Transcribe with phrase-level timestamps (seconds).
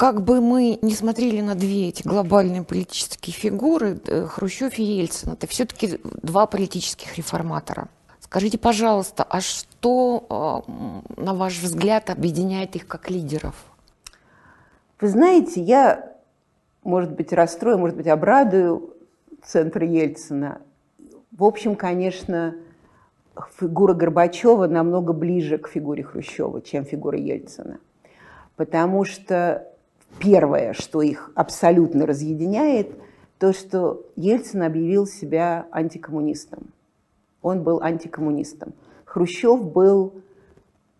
[0.00, 5.32] как бы мы не смотрели на две эти глобальные политические фигуры, э, Хрущев и Ельцин,
[5.32, 7.88] это все-таки два политических реформатора.
[8.18, 13.54] Скажите, пожалуйста, а что, э, на ваш взгляд, объединяет их как лидеров?
[15.02, 16.16] Вы знаете, я,
[16.82, 18.94] может быть, расстрою, может быть, обрадую
[19.44, 20.62] центр Ельцина.
[21.30, 22.54] В общем, конечно,
[23.60, 27.80] фигура Горбачева намного ближе к фигуре Хрущева, чем фигура Ельцина.
[28.56, 29.69] Потому что
[30.18, 32.92] первое, что их абсолютно разъединяет,
[33.38, 36.72] то, что Ельцин объявил себя антикоммунистом.
[37.42, 38.74] Он был антикоммунистом.
[39.06, 40.12] Хрущев был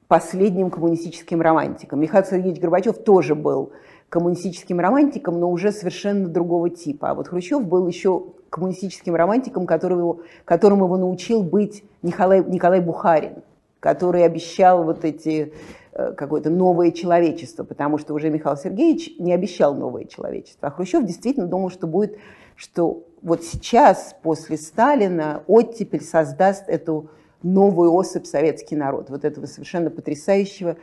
[0.09, 2.01] последним коммунистическим романтиком.
[2.01, 3.73] Михаил Сергеевич Горбачев тоже был
[4.09, 7.11] коммунистическим романтиком, но уже совершенно другого типа.
[7.11, 13.43] А вот Хрущев был еще коммунистическим романтиком, которого, которому его научил быть Николай, Николай Бухарин,
[13.81, 15.53] который обещал вот эти
[15.93, 20.69] э, какое-то новое человечество, потому что уже Михаил Сергеевич не обещал новое человечество.
[20.69, 22.19] А Хрущев действительно думал, что будет,
[22.55, 27.11] что вот сейчас, после Сталина, оттепель создаст эту
[27.43, 30.77] новую особь советский народ, вот этого совершенно потрясающего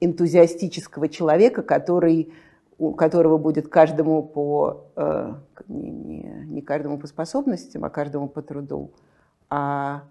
[0.00, 2.32] энтузиастического человека, который
[2.78, 5.34] у которого будет каждому по, э,
[5.68, 8.90] не, не, не каждому по способностям, а каждому по труду,
[9.50, 10.04] а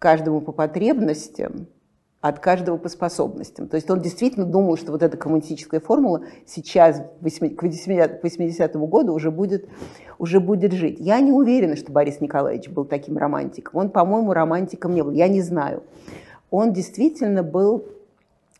[0.00, 1.68] каждому по потребностям,
[2.20, 3.68] от каждого по способностям.
[3.68, 9.30] То есть он действительно думал, что вот эта коммунистическая формула сейчас, к 80-му году, уже
[9.30, 9.68] будет,
[10.18, 10.96] уже будет жить.
[10.98, 13.80] Я не уверена, что Борис Николаевич был таким романтиком.
[13.80, 15.12] Он, по-моему, романтиком не был.
[15.12, 15.82] Я не знаю.
[16.50, 17.84] Он действительно был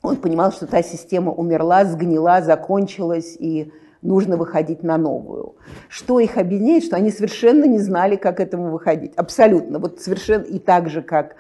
[0.07, 5.57] он понимал, что та система умерла, сгнила, закончилась, и нужно выходить на новую.
[5.89, 9.13] Что их объединяет, что они совершенно не знали, как этому выходить.
[9.17, 9.79] Абсолютно.
[9.79, 11.35] Вот совершенно и так же, как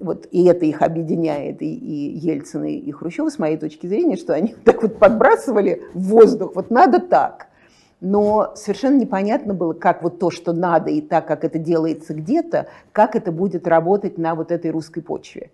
[0.00, 4.16] вот и это их объединяет, и, и Ельцин, и, и Хрущев, с моей точки зрения,
[4.16, 7.48] что они так вот подбрасывали в воздух, вот надо так.
[8.00, 12.68] Но совершенно непонятно было, как вот то, что надо, и так, как это делается где-то,
[12.92, 15.50] как это будет работать на вот этой русской почве.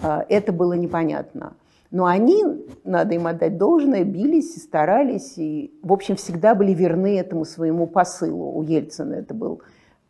[0.00, 1.54] А, это было непонятно.
[1.90, 2.44] Но они,
[2.84, 7.86] надо им отдать должное, бились и старались, и, в общем, всегда были верны этому своему
[7.86, 8.52] посылу.
[8.52, 9.60] У Ельцина это был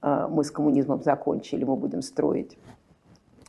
[0.02, 2.58] а, «мы с коммунизмом закончили, мы будем строить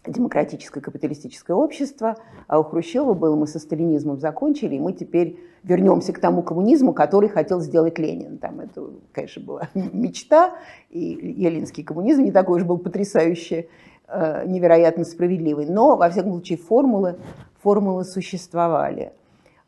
[0.06, 2.16] демократическое капиталистическое общество»,
[2.47, 6.94] а у Хрущева было «мы со сталинизмом закончили, и мы теперь вернемся к тому коммунизму,
[6.94, 8.38] который хотел сделать Ленин».
[8.38, 10.56] Там это, конечно, была мечта,
[10.90, 13.69] и елинский коммунизм не такой уж был потрясающий
[14.16, 15.66] Э, невероятно справедливый.
[15.66, 17.18] Но, во всяком случае, формулы,
[17.62, 19.13] формулы существовали.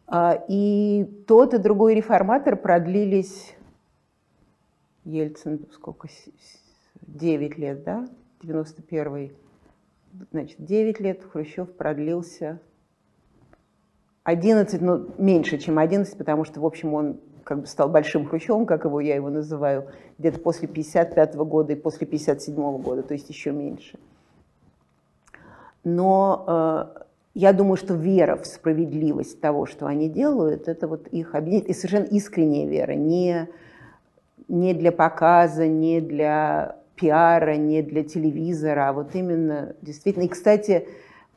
[0.07, 3.56] А, и тот и другой реформатор продлились,
[5.03, 6.09] Ельцин, сколько,
[7.01, 8.07] 9 лет, да,
[8.44, 9.31] 91-й,
[10.31, 12.59] значит, 9 лет, Хрущев продлился
[14.24, 18.66] 11, ну, меньше, чем 11, потому что, в общем, он как бы стал большим Хрущевым,
[18.66, 19.88] как его я его называю,
[20.18, 23.98] где-то после 55 -го года и после 57 -го года, то есть еще меньше
[25.86, 26.44] но
[26.96, 27.04] э,
[27.36, 31.70] я думаю, что вера в справедливость того, что они делают, это вот их объединяет.
[31.70, 33.48] И совершенно искренняя вера, не,
[34.50, 40.23] не для показа, не для пиара, не для телевизора, а вот именно действительно.
[40.23, 40.88] И, кстати,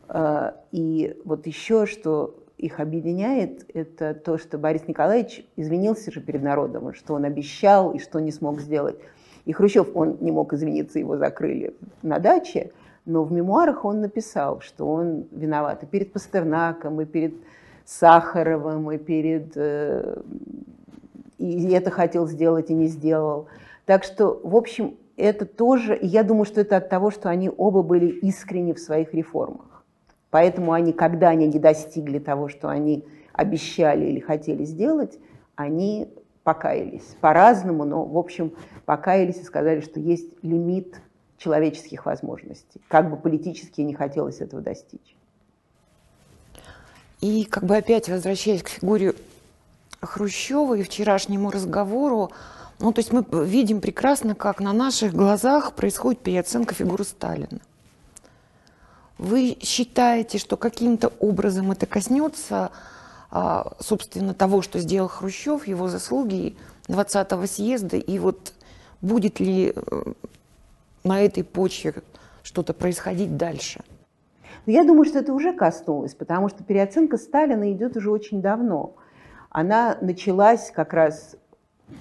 [0.08, 6.42] э, и вот еще, что их объединяет, это то, что Борис Николаевич извинился же перед
[6.42, 8.96] народом, что он обещал и что не смог сделать.
[9.44, 12.72] И Хрущев, он не мог извиниться, его закрыли на даче,
[13.06, 17.34] но в мемуарах он написал, что он виноват и перед Пастернаком, и перед
[17.86, 19.52] Сахаровым, и перед...
[19.56, 20.20] Э,
[21.38, 23.46] и это хотел сделать и не сделал.
[23.86, 25.98] Так что, в общем, это тоже...
[26.00, 29.84] Я думаю, что это от того, что они оба были искренни в своих реформах.
[30.30, 35.18] Поэтому они, когда они не достигли того, что они обещали или хотели сделать,
[35.56, 36.08] они
[36.44, 37.16] покаялись.
[37.20, 38.52] По-разному, но, в общем,
[38.84, 41.00] покаялись и сказали, что есть лимит
[41.36, 45.16] человеческих возможностей, как бы политически не хотелось этого достичь.
[47.20, 49.14] И как бы опять возвращаясь к фигуре
[50.00, 52.30] Хрущева и вчерашнему разговору,
[52.80, 57.60] ну, то есть мы видим прекрасно, как на наших глазах происходит переоценка фигуры Сталина.
[59.18, 62.70] Вы считаете, что каким-то образом это коснется,
[63.30, 68.52] а, собственно, того, что сделал Хрущев, его заслуги 20-го съезда, и вот
[69.00, 70.02] будет ли э,
[71.02, 71.94] на этой почве
[72.44, 73.80] что-то происходить дальше?
[74.66, 78.94] Ну, я думаю, что это уже коснулось, потому что переоценка Сталина идет уже очень давно.
[79.50, 81.36] Она началась как раз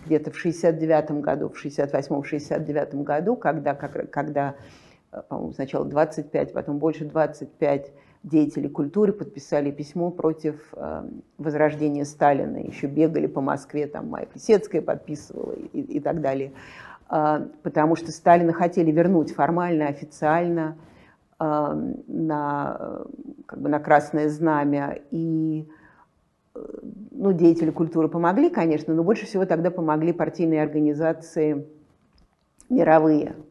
[0.05, 4.55] где-то в 69 году, в 68-69 году, когда, как, когда
[5.11, 7.91] э, по-моему, сначала 25, потом больше 25
[8.23, 12.57] деятели культуры подписали письмо против э, возрождения Сталина.
[12.57, 16.51] Еще бегали по Москве, там Майя Плесецкая подписывала и, и так далее.
[17.09, 20.77] Э, потому что Сталина хотели вернуть формально, официально
[21.39, 23.01] э, на,
[23.45, 24.99] как бы на Красное Знамя.
[25.11, 25.67] И
[26.55, 26.59] э,
[27.17, 31.67] ну, деятели культуры помогли, конечно, но больше всего тогда помогли партийные организации
[32.69, 33.35] мировые–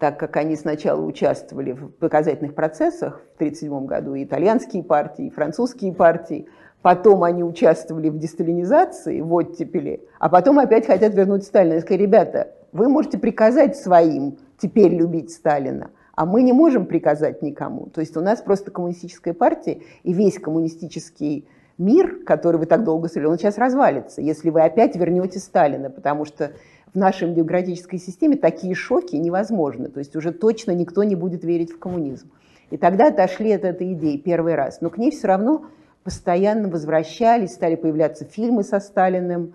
[0.00, 5.30] так как они сначала участвовали в показательных процессах в 1937 году, и итальянские партии, и
[5.30, 6.46] французские партии,
[6.80, 11.74] потом они участвовали в десталинизации, в оттепели, а потом опять хотят вернуть Сталина.
[11.74, 17.42] Я сказала, ребята, вы можете приказать своим теперь любить Сталина, а мы не можем приказать
[17.42, 17.90] никому.
[17.90, 21.46] То есть у нас просто коммунистическая партия и весь коммунистический
[21.80, 26.24] мир, который вы так долго строили, он сейчас развалится, если вы опять вернете Сталина, потому
[26.24, 26.52] что
[26.92, 29.88] в нашей демократической системе такие шоки невозможны.
[29.88, 32.30] То есть уже точно никто не будет верить в коммунизм.
[32.70, 34.80] И тогда отошли от этой идеи первый раз.
[34.80, 35.64] Но к ней все равно
[36.04, 39.54] постоянно возвращались, стали появляться фильмы со Сталиным.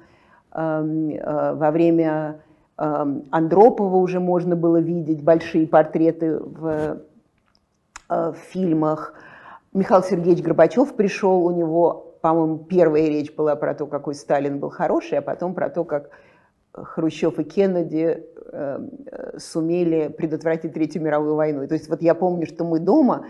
[0.54, 2.40] Эм, э, во время
[2.78, 7.02] эм, Андропова уже можно было видеть большие портреты в,
[8.10, 9.14] э, в фильмах.
[9.74, 14.72] Михаил Сергеевич Горбачев пришел, у него, по-моему, первая речь была про то, какой Сталин был
[14.72, 16.10] хороший, а потом про то, как
[16.74, 18.80] Хрущев и Кеннеди э,
[19.38, 21.68] сумели предотвратить Третью мировую войну.
[21.68, 23.28] То есть вот я помню, что мы дома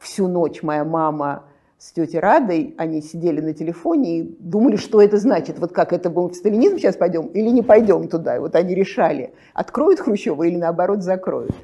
[0.00, 1.44] всю ночь, моя мама
[1.78, 5.60] с тетей Радой, они сидели на телефоне и думали, что это значит.
[5.60, 8.34] Вот как это будет в сталинизм сейчас пойдем или не пойдем туда.
[8.34, 11.54] И вот они решали, откроют Хрущева или наоборот закроют.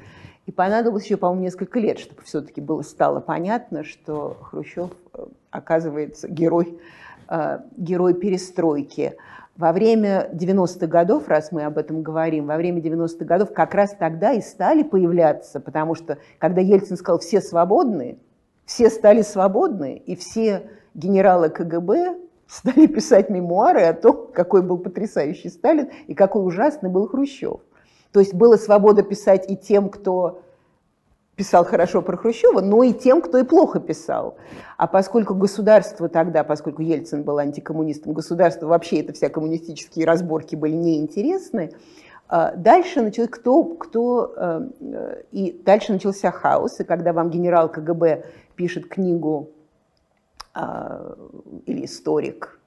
[0.45, 6.27] И понадобилось еще, по-моему, несколько лет, чтобы все-таки было, стало понятно, что Хрущев, э, оказывается,
[6.27, 6.79] герой,
[7.29, 9.15] э, герой перестройки.
[9.57, 13.93] Во время 90-х годов, раз мы об этом говорим, во время 90-х годов как раз
[13.97, 18.19] тогда и стали появляться, потому что когда Ельцин сказал «все свободны»,
[18.65, 22.15] все стали свободны, и все генералы КГБ
[22.47, 27.59] стали писать мемуары о том, какой был потрясающий Сталин и какой ужасный был Хрущев.
[28.11, 30.41] То есть была свобода писать и тем, кто
[31.39, 34.35] писал хорошо про Хрущева, но и тем, кто и плохо писал.
[34.75, 40.73] А поскольку государство тогда, поскольку Ельцин был антикоммунистом, государство вообще это все коммунистические разборки были
[40.73, 41.71] неинтересны,
[42.27, 48.25] а, Дальше началось кто, кто, э, и дальше начался хаос, и когда вам генерал КГБ
[48.55, 49.51] пишет книгу
[51.65, 52.58] или историк,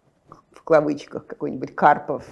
[0.62, 2.24] в кавычках какой-нибудь Карпов,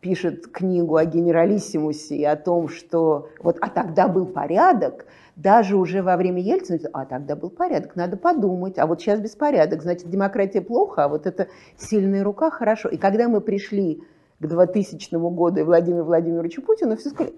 [0.00, 5.04] пишет книгу о генералиссимусе и о том, что вот, а тогда был порядок,
[5.36, 9.82] даже уже во время Ельцина, а тогда был порядок, надо подумать, а вот сейчас беспорядок,
[9.82, 12.88] значит, демократия плохо, а вот это сильная рука хорошо.
[12.88, 14.02] И когда мы пришли
[14.40, 17.34] к 2000 году и Владимиру Владимировичу Путину, все сказали,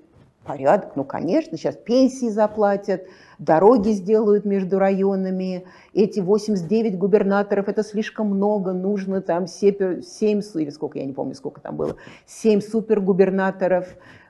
[0.46, 3.06] порядок, ну, конечно, сейчас пенсии заплатят,
[3.38, 10.70] дороги сделают между районами, эти 89 губернаторов, это слишком много, нужно там 7, 7 или
[10.70, 11.96] сколько, я не помню, сколько там было,
[12.26, 13.87] 7 супергубернаторов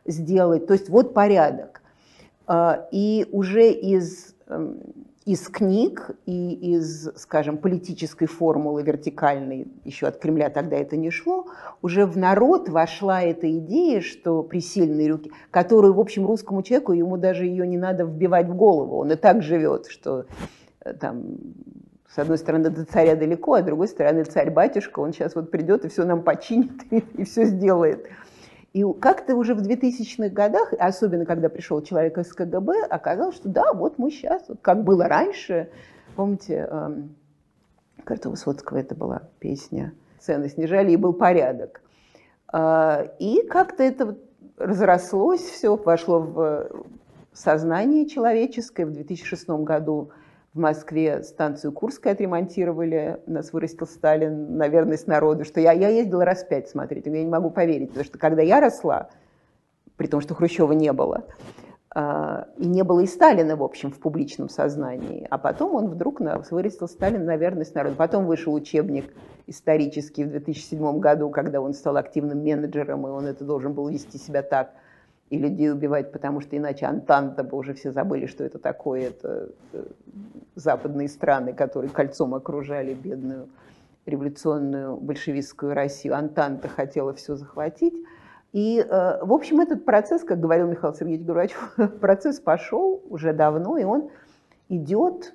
[0.07, 0.67] сделать.
[0.67, 1.83] То есть вот порядок.
[2.47, 4.81] А, и уже из, эм,
[5.27, 11.47] из книг и из, скажем, политической формулы вертикальной, еще от Кремля тогда это не шло,
[11.83, 16.93] уже в народ вошла эта идея, что при сильной руке, которую, в общем, русскому человеку,
[16.93, 20.27] ему даже ее не надо вбивать в голову, он и так живет, что
[20.85, 21.39] э, там
[22.09, 25.85] с одной стороны, до царя далеко, а с другой стороны, царь-батюшка, он сейчас вот придет
[25.85, 28.07] и все нам починит и, и все сделает.
[28.77, 33.73] И как-то уже в 2000-х годах, особенно когда пришел человек из КГБ, оказалось, что да,
[33.73, 35.71] вот мы сейчас, вот как было раньше,
[36.15, 37.15] помните, эм,
[38.07, 41.81] Высоцкого это была песня «Цены снижали, и был порядок».
[42.53, 44.19] Э, и как-то это
[44.59, 46.69] разрослось все, вошло в
[47.33, 48.85] сознание человеческое.
[48.85, 50.11] В 2006 году
[50.57, 56.25] в Москве станцию Курская отремонтировали, нас вырастил Сталин на верность народу, что я, я ездила
[56.25, 59.11] раз пять смотреть, я не могу поверить, потому что когда я росла,
[59.99, 61.27] при том, что Хрущева не было,
[61.95, 65.27] а, и не было и Сталина, в общем, в публичном сознании.
[65.29, 66.21] А потом он вдруг
[66.51, 67.97] вырастил Сталин на верность народу.
[67.97, 69.13] Потом вышел учебник
[69.47, 74.17] исторический в 2007 году, когда он стал активным менеджером, и он это должен был вести
[74.17, 74.73] себя так–
[75.31, 79.09] и людей убивать, потому что иначе Антанта бы уже все забыли, что это такое.
[79.09, 79.85] Это э,
[80.55, 83.49] западные страны, которые кольцом окружали бедную
[84.07, 86.17] революционную большевистскую Россию.
[86.17, 87.95] Антанта хотела все захватить.
[88.53, 93.77] И, э, в общем, этот процесс, как говорил Михаил Сергеевич Горбачев, процесс пошел уже давно,
[93.79, 94.11] и он
[94.69, 95.35] идет,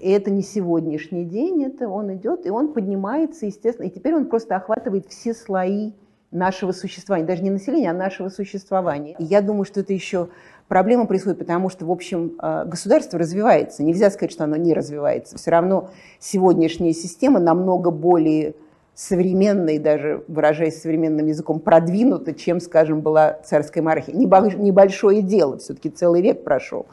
[0.00, 4.26] и это не сегодняшний день, это он идет, и он поднимается, естественно, и теперь он
[4.26, 5.94] просто охватывает все слои
[6.30, 9.16] нашего существования, даже не населения, а нашего существования.
[9.18, 10.28] И я думаю, что это еще
[10.68, 13.82] проблема происходит потому, что, в общем, э, государство развивается.
[13.82, 15.36] Нельзя сказать, что оно не развивается.
[15.38, 18.54] Все равно сегодняшняя система намного более
[18.94, 24.14] современной, даже выражаясь современным языком, продвинута, чем, скажем, была царская монархия.
[24.14, 26.86] Небольшое дело, все-таки целый век прошел.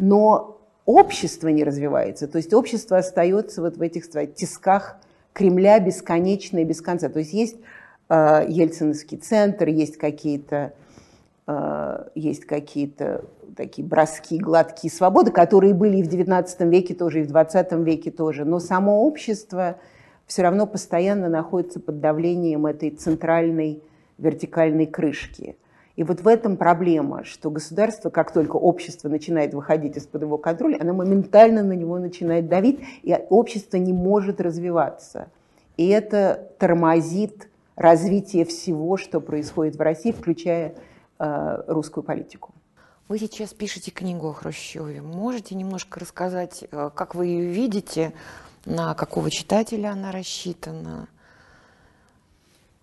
[0.00, 4.96] Но общество не развивается, то есть общество остается вот в этих тисках
[5.32, 7.08] Кремля бесконечно и без конца.
[7.08, 7.56] То есть есть
[8.48, 10.74] Ельциновский центр, есть какие-то
[11.46, 13.24] э, есть какие-то
[13.56, 18.10] такие броски, гладкие свободы, которые были и в XIX веке тоже, и в XX веке
[18.10, 18.44] тоже.
[18.44, 19.76] Но само общество
[20.26, 23.82] все равно постоянно находится под давлением этой центральной
[24.18, 25.56] вертикальной крышки.
[25.94, 30.78] И вот в этом проблема, что государство, как только общество начинает выходить из-под его контроля,
[30.80, 35.28] оно моментально на него начинает давить, и общество не может развиваться.
[35.76, 37.48] И это тормозит
[37.82, 40.74] развитие всего, что происходит в России, включая
[41.18, 42.54] э, русскую политику.
[43.08, 45.02] Вы сейчас пишете книгу о Хрущеве.
[45.02, 48.14] Можете немножко рассказать, э, как вы ее видите,
[48.64, 51.08] на какого читателя она рассчитана?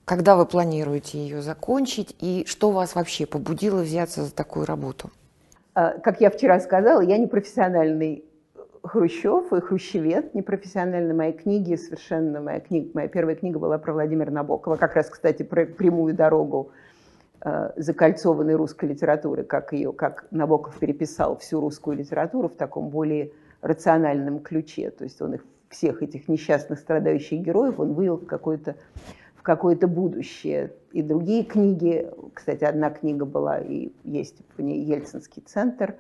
[0.06, 5.10] Когда вы планируете ее закончить и что вас вообще побудило взяться за такую работу?
[5.74, 8.26] А, как я вчера сказала, я не профессиональный
[8.90, 11.14] Хрущев и хрущевед, не профессиональный.
[11.14, 12.42] Мои книги совершенно...
[12.42, 16.72] Моя, книга, моя первая книга была про Владимира Набокова, как раз, кстати, про прямую дорогу
[17.42, 23.32] э, закольцованной русской литературы, как ее, как Набоков переписал всю русскую литературу в таком более
[23.62, 24.90] рациональном ключе.
[24.90, 28.76] То есть он их всех этих несчастных страдающих героев он вывел в какое-то
[29.36, 30.74] в какое-то будущее.
[30.94, 35.94] И другие книги, кстати, одна книга была и есть в ней Ельцинский центр,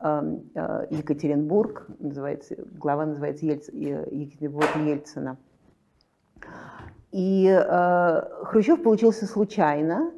[0.00, 5.36] Екатеринбург, называется, глава называется Ельц, Екатеринбург Ельцина.
[7.12, 10.12] И э, Хрущев получился случайно,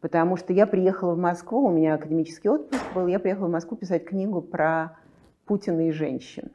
[0.00, 3.76] потому что я приехала в Москву, у меня академический отпуск был, я приехала в Москву
[3.76, 4.96] писать книгу про
[5.44, 6.50] Путина и женщин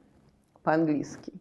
[0.64, 1.34] по-английски.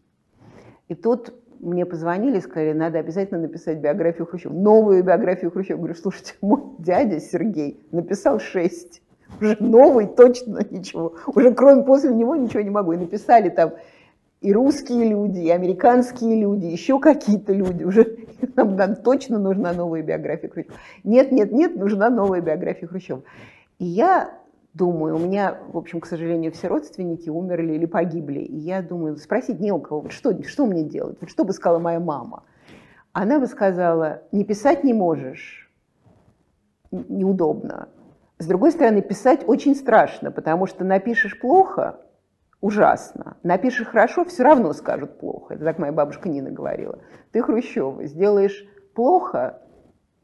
[0.88, 5.78] И тут мне позвонили сказали, надо обязательно написать биографию Хрущева, новую биографию Хрущева.
[5.78, 9.02] Говорю, слушайте, мой дядя Сергей написал шесть,
[9.40, 12.93] уже новый точно ничего, уже кроме после него ничего не могу.
[12.93, 13.73] И написали там
[14.40, 17.85] и русские люди, и американские люди, еще какие-то люди.
[17.85, 18.19] Уже
[18.57, 20.75] нам, нам точно нужна новая биография Хрущева.
[21.02, 23.23] Нет, нет, нет, нужна новая биография Хрущева.
[23.78, 24.38] И я
[24.75, 28.40] думаю, у меня, в общем, к сожалению, все родственники умерли или погибли.
[28.40, 31.16] И я думаю, спросить не у кого, вот что, что мне делать?
[31.21, 32.43] Вот что бы сказала моя мама?
[33.12, 35.71] Она бы сказала, не писать не можешь,
[36.90, 37.88] неудобно.
[38.38, 42.00] С другой стороны, писать очень страшно, потому что напишешь плохо,
[42.60, 43.36] ужасно.
[43.42, 45.54] Напишешь хорошо, все равно скажут плохо.
[45.54, 46.98] Это так моя бабушка Нина говорила.
[47.30, 49.60] Ты Хрущева, сделаешь плохо,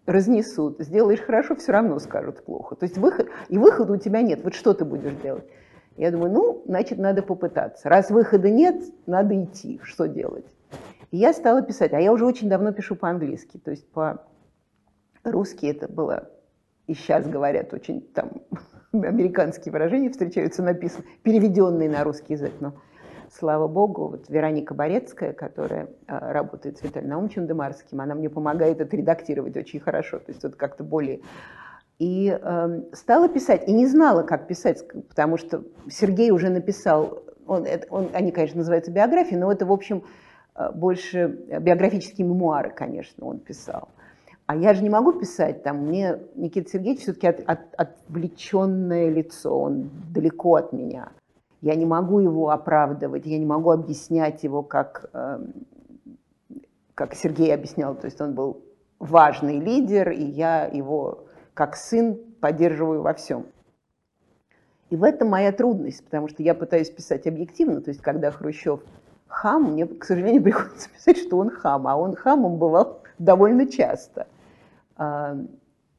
[0.07, 0.81] разнесут.
[0.81, 2.77] Сделаешь хорошо, все равно скажут плохо.
[2.77, 4.43] То есть выход, и выхода у тебя нет.
[4.43, 5.45] Вот что ты будешь делать?
[5.97, 7.89] Я думаю, ну, значит, надо попытаться.
[7.89, 9.79] Раз выхода нет, надо идти.
[9.83, 10.47] Что делать?
[11.11, 11.93] И я стала писать.
[11.93, 13.59] А я уже очень давно пишу по-английски.
[13.59, 13.87] То есть
[15.23, 16.31] по-русски это было,
[16.91, 18.33] и сейчас говорят очень там
[18.93, 22.53] американские выражения встречаются написаны, переведенные на русский язык.
[22.59, 22.75] Но
[23.31, 28.81] слава богу, вот Вероника Борецкая, которая а, работает с Виталием Наумовичем Демарским, она мне помогает
[28.81, 31.21] это редактировать очень хорошо, то есть вот как-то более...
[32.01, 37.67] И э, стала писать, и не знала, как писать, потому что Сергей уже написал, он,
[37.91, 40.05] он, они, конечно, называются биографии, но это, в общем,
[40.57, 41.27] э, больше
[41.61, 43.91] биографические мемуары, конечно, он писал.
[44.51, 49.57] А я же не могу писать, там, мне Никита Сергеевич все-таки от, от, отвлеченное лицо,
[49.57, 51.13] он далеко от меня.
[51.61, 55.53] Я не могу его оправдывать, я не могу объяснять его, как, эм,
[56.97, 57.95] как Сергей объяснял.
[57.95, 58.65] То есть он был
[58.99, 63.47] важный лидер, и я его как сын поддерживаю во всем.
[64.89, 68.81] И в этом моя трудность, потому что я пытаюсь писать объективно, то есть когда Хрущев
[69.29, 74.27] хам, мне, к сожалению, приходится писать, что он хам, а он хамом бывал довольно часто.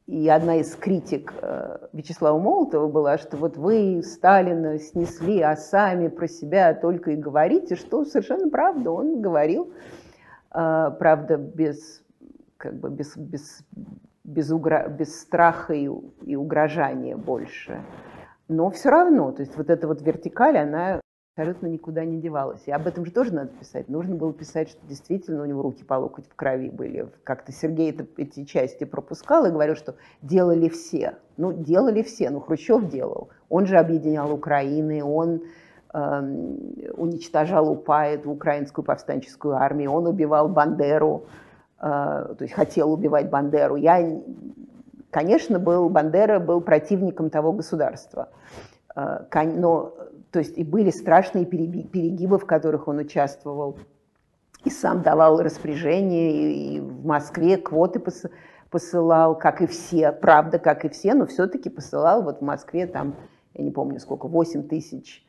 [0.06, 6.08] И одна из критик э, Вячеслава Молотова была, что вот вы Сталина снесли, а сами
[6.08, 8.90] про себя только и говорите, что совершенно правда.
[8.90, 9.72] Он говорил,
[10.54, 12.02] э, правда, без,
[12.56, 13.64] как бы без, без,
[14.24, 14.88] без, угра...
[14.88, 15.88] без страха и,
[16.22, 17.80] и угрожания больше.
[18.48, 21.00] Но все равно, то есть вот эта вот вертикаль, она
[21.34, 22.62] абсолютно никуда не девалась.
[22.66, 23.88] И об этом же тоже надо писать.
[23.88, 27.08] Нужно было писать, что действительно у него руки по локоть в крови были.
[27.24, 31.16] Как-то Сергей это, эти части пропускал и говорил, что делали все.
[31.38, 32.28] Ну, делали все.
[32.28, 33.30] Ну, Хрущев делал.
[33.48, 35.42] Он же объединял Украины, он
[35.94, 41.24] э, уничтожал УПА, эту украинскую повстанческую армию, он убивал Бандеру,
[41.80, 43.76] э, то есть хотел убивать Бандеру.
[43.76, 44.20] Я,
[45.10, 48.28] конечно, был, Бандера был противником того государства.
[48.94, 49.94] Но,
[50.32, 53.78] то есть и были страшные перегибы, в которых он участвовал,
[54.64, 58.02] и сам давал распоряжение, и в Москве квоты
[58.70, 63.14] посылал, как и все, правда, как и все, но все-таки посылал вот в Москве там,
[63.54, 65.26] я не помню сколько, 8 тысяч,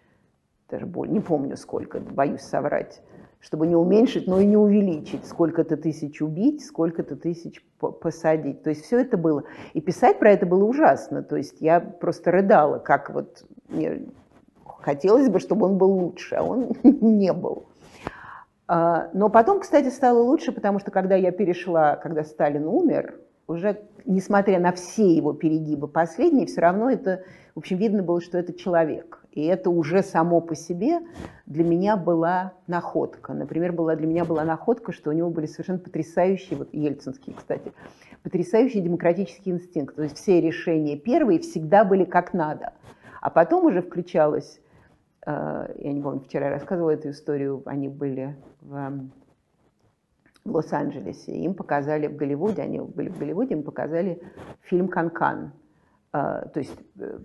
[0.70, 3.02] даже более, не помню сколько, боюсь соврать,
[3.42, 8.64] чтобы не уменьшить, но и не увеличить, сколько-то тысяч убить, сколько-то тысяч посадить.
[8.64, 9.44] То есть все это было.
[9.74, 11.24] И писать про это было ужасно.
[11.24, 14.06] То есть я просто рыдала, как вот мне
[14.84, 17.66] хотелось бы, чтобы он был лучше, а он не был.
[18.68, 23.16] А, но потом, кстати, стало лучше, потому что когда я перешла, когда Сталин умер,
[23.48, 27.24] уже несмотря на все его перегибы последние, все равно это,
[27.56, 29.20] в общем, видно было, что это человек.
[29.32, 31.00] И это уже само по себе
[31.46, 33.34] для меня была находка.
[33.34, 37.74] Например, была, для меня была находка, что у него были совершенно потрясающие, вот ельцинские, кстати,
[38.22, 39.96] потрясающие демократические инстинкты.
[39.96, 42.74] То есть все решения первые всегда были как надо.
[43.22, 44.60] А потом уже включалось,
[45.26, 49.10] я не помню, вчера рассказывала эту историю, они были в
[50.46, 51.32] в Лос-Анджелесе.
[51.32, 54.22] Им показали в Голливуде, они были в Голливуде, им показали
[54.62, 55.54] фильм «Канкан».
[55.54, 55.63] А,
[56.14, 57.18] то есть э,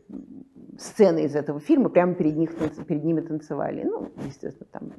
[0.79, 2.55] сцены из этого фильма прямо перед, них,
[2.87, 3.83] перед ними танцевали.
[3.85, 4.93] Ну, естественно, там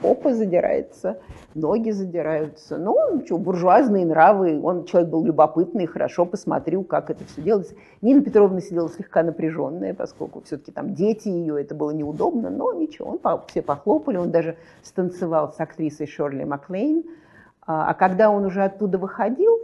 [0.00, 1.18] попа задирается,
[1.54, 2.78] ноги задираются.
[2.78, 7.74] Ну, что, буржуазные нравы, он человек был любопытный, хорошо посмотрел, как это все делается.
[8.00, 13.18] Нина Петровна сидела слегка напряженная, поскольку все-таки там дети ее, это было неудобно, но ничего,
[13.20, 17.02] он, все похлопали, он даже станцевал с актрисой Шорли Маклейн,
[17.66, 19.58] а, а когда он уже оттуда выходил,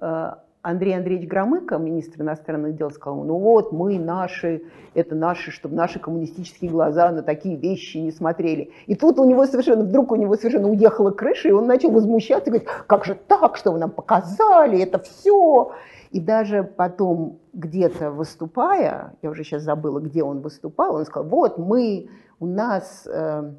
[0.00, 0.32] э,
[0.62, 4.62] Андрей Андреевич Громыко, министр иностранных дел, сказал, ну вот мы наши,
[4.94, 8.70] это наши, чтобы наши коммунистические глаза на такие вещи не смотрели.
[8.86, 12.50] И тут у него совершенно, вдруг у него совершенно уехала крыша, и он начал возмущаться,
[12.50, 15.72] говорить, как же так, что вы нам показали, это все.
[16.12, 21.58] И даже потом где-то выступая, я уже сейчас забыла, где он выступал, он сказал, вот
[21.58, 23.06] мы, у нас...
[23.06, 23.52] Э,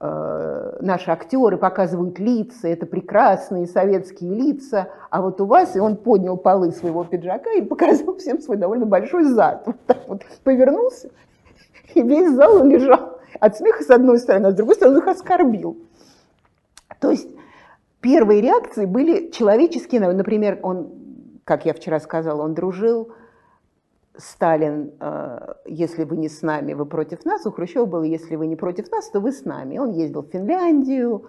[0.00, 6.36] наши актеры показывают лица, это прекрасные советские лица, а вот у вас, и он поднял
[6.36, 9.64] полы своего пиджака и показал всем свой довольно большой зад.
[9.66, 11.10] Вот так вот повернулся,
[11.94, 15.78] и весь зал лежал от смеха с одной стороны, а с другой стороны их оскорбил.
[17.00, 17.28] То есть
[18.00, 20.92] первые реакции были человеческие, например, он,
[21.44, 23.12] как я вчера сказала, он дружил
[24.18, 27.46] Сталин, э, если вы не с нами, вы против нас.
[27.46, 29.78] У Хрущева было, если вы не против нас, то вы с нами.
[29.78, 31.24] Он ездил в Финляндию,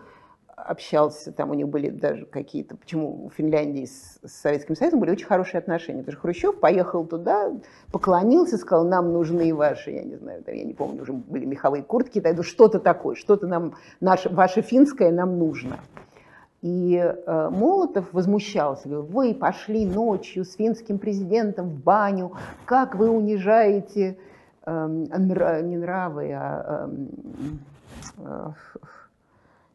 [0.56, 5.12] общался, там у них были даже какие-то, почему у Финляндии с, с Советским Союзом были
[5.12, 6.00] очень хорошие отношения.
[6.00, 7.52] Потому что Хрущев поехал туда,
[7.92, 12.20] поклонился, сказал, нам нужны ваши, я не знаю, я не помню, уже были меховые куртки,
[12.20, 15.80] тогда что-то такое, что-то нам, наше, ваше финское нам нужно.
[16.62, 22.34] И э, Молотов возмущался, говорил, вы пошли ночью с финским президентом в баню,
[22.66, 24.18] как вы унижаете
[24.66, 26.90] э, нра, не нравы, а
[28.18, 28.50] э, э,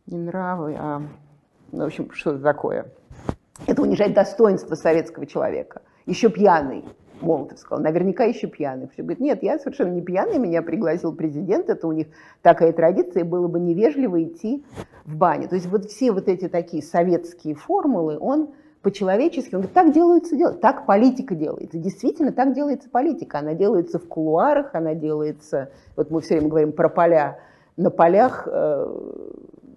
[0.07, 1.03] не нравы, а
[1.73, 2.87] ну, в общем, что-то такое.
[3.67, 6.85] Это унижает достоинство советского человека, еще пьяный.
[7.21, 8.89] Молотов сказал, наверняка еще пьяный.
[8.89, 12.09] Все говорит, нет, я совершенно не пьяный, меня пригласил президент, это у них
[12.43, 14.65] такая традиция, было бы невежливо идти
[15.05, 15.49] в баню.
[15.49, 18.51] То есть вот все вот эти такие советские формулы, он
[18.83, 21.79] по-человечески, он говорит, так делается дело, так политика делается.
[21.79, 23.39] Действительно, так делается политика.
[23.39, 27.39] Она делается в кулуарах, она делается, вот мы все время говорим про поля,
[27.77, 28.87] на полях э,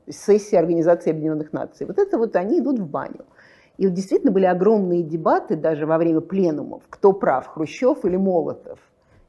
[0.09, 1.87] сессии Организации Объединенных Наций.
[1.87, 3.25] Вот это вот они идут в баню.
[3.77, 8.79] И вот действительно были огромные дебаты даже во время пленумов, кто прав, Хрущев или Молотов.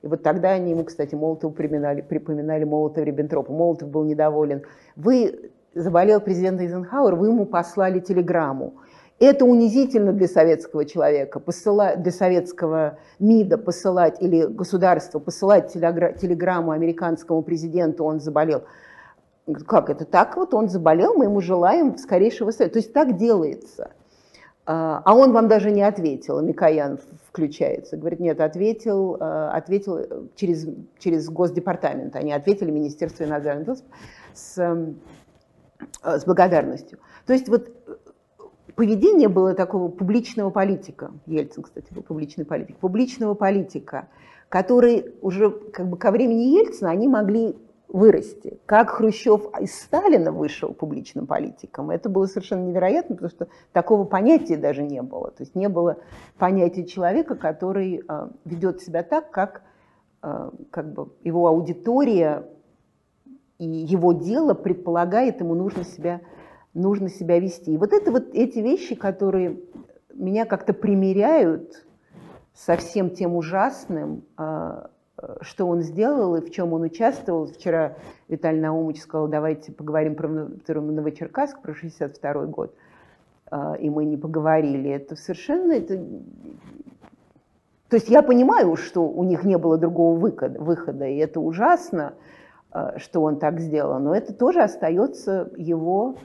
[0.03, 3.53] И вот тогда они ему, кстати, Молотову припоминали, припоминали Молотова Риббентропа.
[3.53, 4.63] Молотов был недоволен.
[4.97, 8.75] Вы, заболел президент Эйзенхауэр, вы ему послали телеграмму.
[9.21, 17.43] Это унизительно для советского человека, посылать, для советского МИДа посылать или государства посылать телеграмму американскому
[17.43, 18.63] президенту, он заболел.
[19.67, 20.37] Как это так?
[20.37, 23.91] Вот он заболел, мы ему желаем скорейшего То есть так делается.
[24.71, 27.97] А, а он вам даже не ответил, Микоян включается.
[27.97, 32.15] Говорит, нет, ответил, э, ответил через, через Госдепартамент.
[32.17, 33.77] Они ответили Министерство иностранных дел
[34.35, 36.99] с, э, с благодарностью.
[37.25, 37.71] То есть вот
[38.75, 41.13] поведение было такого публичного политика.
[41.25, 42.77] Ельцин, кстати, был публичный политик.
[42.77, 44.09] Публичного политика,
[44.51, 47.57] который уже как бы ко времени Ельцина они могли
[47.89, 48.61] вырасти.
[48.67, 54.57] Как Хрущев из Сталина вышел публичным политиком, это было совершенно невероятно, потому что такого понятия
[54.57, 55.31] даже не было.
[55.31, 55.97] То есть не было
[56.37, 59.63] понятия человека, который э, ведет себя так, как,
[60.23, 62.47] э, как бы его аудитория
[63.59, 66.21] и его дело предполагает, ему нужно себя,
[66.75, 67.73] нужно себя вести.
[67.73, 69.61] И вот это вот эти вещи, которые
[70.15, 71.85] меня как-то примеряют
[72.55, 74.87] со всем тем ужасным, э,
[75.41, 77.47] что он сделал и в чем он участвовал.
[77.47, 77.95] Вчера
[78.29, 82.75] Виталий Наумович сказал, давайте поговорим про Новочеркасск, про 62 год.
[83.81, 84.91] И мы не поговорили.
[84.91, 85.73] Это совершенно...
[85.73, 85.97] Это...
[87.89, 92.15] То есть я понимаю, что у них не было другого выхода, выхода и это ужасно,
[92.97, 96.17] что он так сделал, но это тоже остается его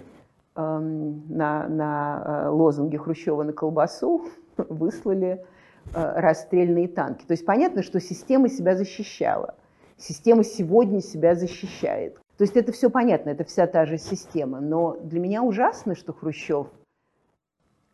[0.58, 4.25] эм, на, на лозунге Хрущева на колбасу
[4.58, 5.52] выслали Э,
[5.93, 7.26] расстрельные танки.
[7.26, 9.56] То есть понятно, что система себя защищала.
[9.98, 12.15] Система сегодня себя защищает.
[12.38, 14.60] То есть это все понятно, это вся та же система.
[14.60, 16.67] Но для меня ужасно, что Хрущев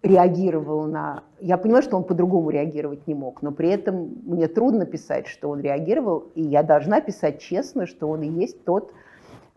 [0.02, 1.23] реагировал на...
[1.39, 5.49] Я понимаю, что он по-другому реагировать не мог, но при этом мне трудно писать, что
[5.49, 8.93] он реагировал, и я должна писать честно, что он и есть тот,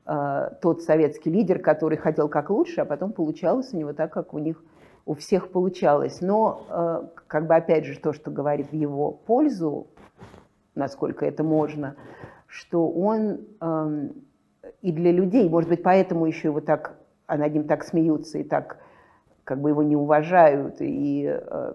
[0.05, 4.35] э, тот советский лидер, который хотел как лучше, а потом получалось у него так, как
[4.35, 4.62] у них
[5.06, 6.20] у всех получалось.
[6.20, 9.86] Но, э, как бы опять же, то, что говорит в его пользу,
[10.74, 11.96] насколько это можно,
[12.46, 14.12] что он эм,
[14.80, 18.42] и для людей, может быть, поэтому еще его так, а над ним так смеются и
[18.42, 18.78] так
[19.44, 21.72] как бы его не уважают и э,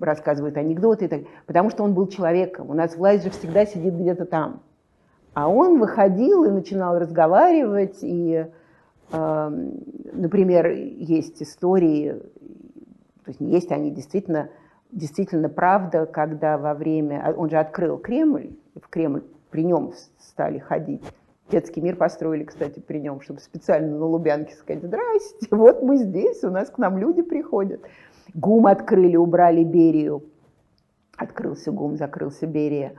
[0.00, 2.70] рассказывают анекдоты, и так, потому что он был человеком.
[2.70, 4.62] У нас власть же всегда сидит где-то там.
[5.32, 8.46] А он выходил и начинал разговаривать, и,
[9.12, 9.68] э,
[10.12, 12.20] например, есть истории,
[13.24, 14.50] то есть есть они действительно,
[14.90, 17.22] действительно правда, когда во время...
[17.24, 21.02] А он же открыл Кремль, в Кремль при нем стали ходить.
[21.50, 26.42] Детский мир построили, кстати, при нем, чтобы специально на Лубянке сказать, здрасте, вот мы здесь,
[26.44, 27.80] у нас к нам люди приходят.
[28.34, 30.24] ГУМ открыли, убрали Берию.
[31.16, 32.94] Открылся ГУМ, закрылся Берия.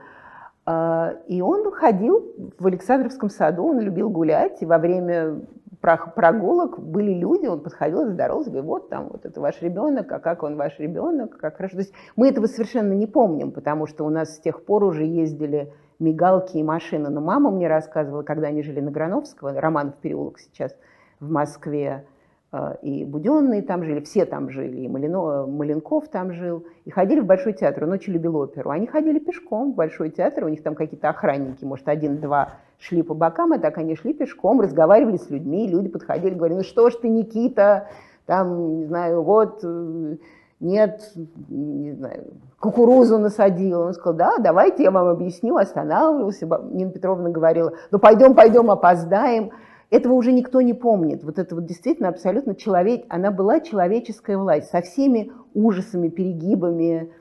[0.64, 5.40] А, и он ходил в Александровском саду, он любил гулять, и во время
[5.80, 10.42] прогулок были люди, он подходил, здоровался, говорит, вот там, вот это ваш ребенок, а как
[10.42, 11.76] он ваш ребенок, как хорошо.
[11.76, 15.04] То есть мы этого совершенно не помним, потому что у нас с тех пор уже
[15.04, 17.10] ездили мигалки и машины.
[17.10, 20.76] Но мама мне рассказывала, когда они жили на Грановского, Романов переулок сейчас
[21.20, 22.06] в Москве,
[22.52, 27.20] э, и Буденные там жили, все там жили, и Малино, Маленков там жил, и ходили
[27.20, 28.70] в Большой театр, он очень любил оперу.
[28.70, 33.14] Они ходили пешком в Большой театр, у них там какие-то охранники, может, один-два шли по
[33.14, 36.96] бокам, а так они шли пешком, разговаривали с людьми, люди подходили, говорили, ну что ж
[36.96, 37.88] ты, Никита,
[38.26, 40.16] там, не знаю, вот, э,
[40.60, 41.12] нет,
[41.48, 42.24] не знаю,
[42.58, 43.80] кукурузу насадил.
[43.80, 46.46] Он сказал, да, давайте я вам объясню, останавливался.
[46.70, 49.50] Нина Петровна говорила, ну пойдем, пойдем, опоздаем.
[49.90, 51.22] Этого уже никто не помнит.
[51.22, 57.12] Вот это вот действительно абсолютно человек, она была человеческая власть со всеми ужасами, перегибами,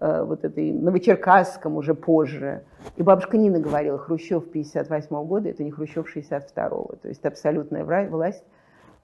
[0.00, 2.62] вот этой Новочеркасском уже позже.
[2.96, 6.96] И бабушка Нина говорила, Хрущев 58 года, это не Хрущев 62 -го.
[6.96, 8.44] То есть абсолютная власть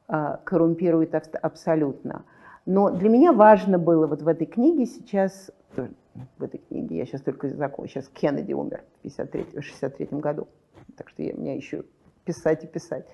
[0.06, 2.24] а, коррумпирует абсолютно.
[2.66, 7.22] Но для меня важно было вот в этой книге сейчас, в этой книге, я сейчас
[7.22, 10.48] только закончу, сейчас Кеннеди умер в 53, 63 году,
[10.96, 11.84] так что я, мне еще
[12.24, 13.06] писать и писать.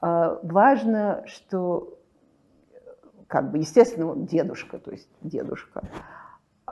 [0.00, 1.98] А, важно, что,
[3.26, 5.82] как бы, естественно, он дедушка, то есть дедушка,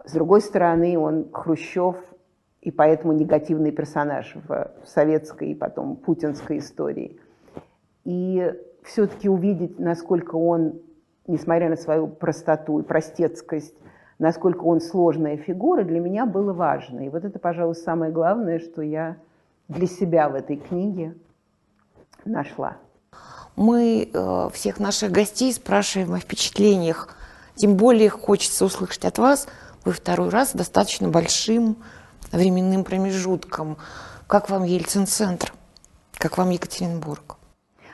[0.08, 1.96] с другой стороны, он Хрущев
[2.62, 7.20] и поэтому негативный персонаж в советской и потом путинской истории.
[8.04, 10.80] И все-таки увидеть, насколько он,
[11.26, 13.74] несмотря на свою простоту и простецкость,
[14.18, 17.00] насколько он сложная фигура, для меня было важно.
[17.00, 19.18] И вот это, пожалуй, самое главное, что я
[19.68, 21.16] для себя в этой книге
[22.24, 22.78] нашла.
[23.56, 27.14] Мы э, всех наших гостей спрашиваем о впечатлениях.
[27.56, 29.46] Тем более хочется услышать от вас–
[29.84, 31.76] вы второй раз достаточно большим
[32.32, 33.78] временным промежутком.
[34.26, 35.52] Как вам Ельцин-центр?
[36.12, 37.36] Как вам Екатеринбург?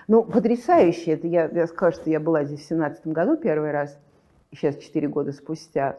[0.08, 1.12] Ну, потрясающе.
[1.12, 3.98] Это я, я сказала, что я была здесь в семнадцатом году первый раз,
[4.52, 5.98] сейчас четыре года спустя.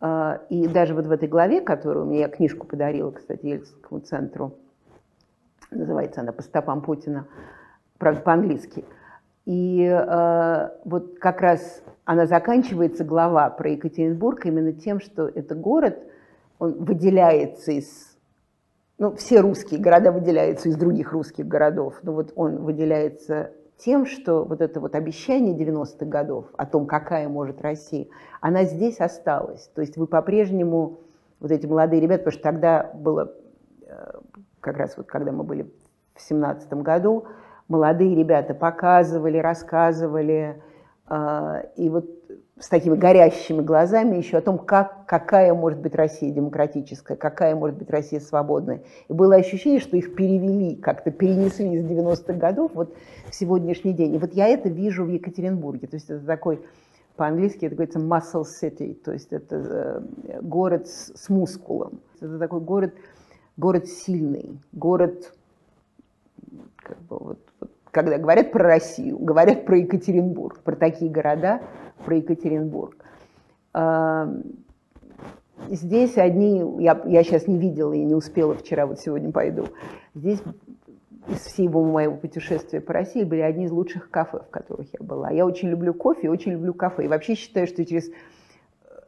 [0.00, 4.58] А, и даже вот в этой главе, которую мне я книжку подарила, кстати, Ельцинскому центру,
[5.70, 7.26] называется она «По стопам Путина»,
[7.98, 8.84] правда, по-английски.
[9.44, 15.98] И э, вот как раз она заканчивается, глава про Екатеринбург, именно тем, что это город,
[16.58, 18.16] он выделяется из...
[18.98, 24.44] Ну, все русские города выделяются из других русских городов, но вот он выделяется тем, что
[24.44, 28.06] вот это вот обещание 90-х годов о том, какая может Россия,
[28.40, 29.68] она здесь осталась.
[29.74, 31.00] То есть вы по-прежнему,
[31.40, 33.32] вот эти молодые ребята, потому что тогда было,
[33.86, 34.12] э,
[34.60, 35.68] как раз вот когда мы были
[36.14, 37.26] в 17 году,
[37.72, 40.62] молодые ребята показывали, рассказывали,
[41.06, 42.06] а, и вот
[42.58, 47.76] с такими горящими глазами еще о том, как, какая может быть Россия демократическая, какая может
[47.76, 48.82] быть Россия свободная.
[49.08, 52.94] И было ощущение, что их перевели, как-то перенесли из 90-х годов вот
[53.28, 54.14] в сегодняшний день.
[54.14, 55.88] И вот я это вижу в Екатеринбурге.
[55.88, 56.60] То есть это такой,
[57.16, 62.00] по-английски это говорится muscle city, то есть это э, город с, с мускулом.
[62.20, 62.92] Это такой город
[63.56, 65.34] город сильный, город,
[66.76, 67.51] как бы вот,
[67.92, 71.60] когда говорят про Россию, говорят про Екатеринбург, про такие города,
[72.04, 72.96] про Екатеринбург.
[75.68, 79.66] Здесь одни, я, я сейчас не видела и не успела вчера, вот сегодня пойду.
[80.14, 80.42] Здесь
[81.28, 85.30] из всего моего путешествия по России были одни из лучших кафе, в которых я была.
[85.30, 87.04] Я очень люблю кофе, очень люблю кафе.
[87.04, 88.12] И вообще считаю, что через э,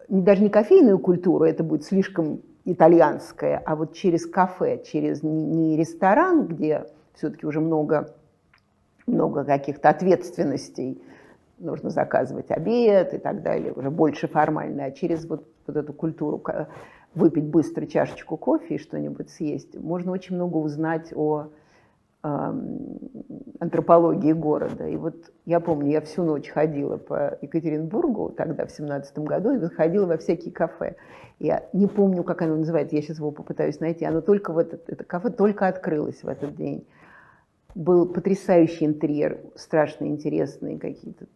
[0.08, 6.46] даже не кофейную культуру, это будет слишком итальянское, а вот через кафе, через не ресторан,
[6.46, 8.14] где все-таки уже много,
[9.06, 11.02] много каких-то ответственностей,
[11.58, 16.42] нужно заказывать обед и так далее, уже больше формально, а через вот, вот эту культуру
[17.14, 21.48] выпить быстро чашечку кофе и что-нибудь съесть, можно очень много узнать о
[23.60, 24.88] антропологии города.
[24.88, 29.68] И вот я помню, я всю ночь ходила по Екатеринбургу, тогда в семнадцатом году, и
[29.68, 30.96] ходила во всякие кафе.
[31.38, 34.06] Я не помню, как оно называется, я сейчас его попытаюсь найти.
[34.06, 36.86] Оно только в этот, это кафе только открылось в этот день.
[37.74, 41.26] Был потрясающий интерьер, страшно интересный какие-то,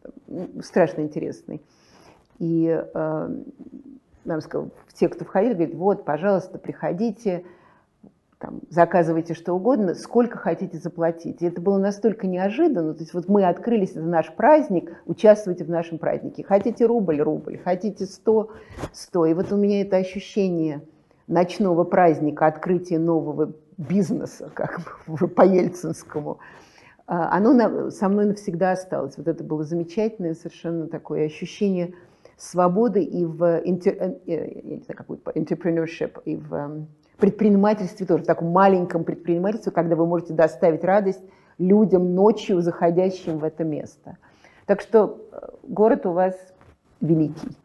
[0.62, 1.60] страшно интересный.
[2.38, 3.28] И э,
[4.24, 7.44] нам сказал, те, кто входили, говорят, вот, пожалуйста, приходите,
[8.38, 11.42] там, заказывайте что угодно, сколько хотите заплатить.
[11.42, 12.94] И это было настолько неожиданно.
[12.94, 16.44] То есть вот мы открылись, это наш праздник, участвуйте в нашем празднике.
[16.44, 18.50] Хотите рубль– рубль, хотите сто–
[18.92, 19.26] сто.
[19.26, 20.82] И вот у меня это ощущение
[21.26, 26.38] ночного праздника, открытия нового бизнеса, как бы по Ельцинскому,
[27.06, 29.16] а, оно со мной навсегда осталось.
[29.16, 31.94] Вот это было замечательное совершенно такое ощущение
[32.36, 36.86] свободы и в интер, э, я не знаю, какой, entrepreneurship, и в эм,
[37.16, 41.22] предпринимательстве тоже, в таком маленьком предпринимательстве, когда вы можете доставить радость
[41.58, 44.18] людям ночью, заходящим в это место.
[44.66, 46.36] Так что э, город у вас
[47.00, 47.56] великий.